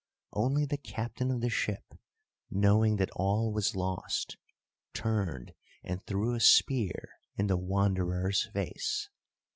[0.33, 1.93] Only the captain of the ship,
[2.49, 4.35] knowing that all was lost,
[4.95, 9.11] turned and threw a spear in the Wanderer's face.